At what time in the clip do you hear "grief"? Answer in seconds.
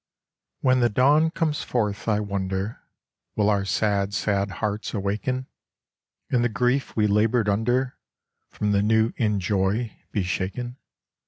6.49-6.95